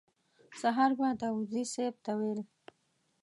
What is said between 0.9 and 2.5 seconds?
به داوودزي صیب ته ویل.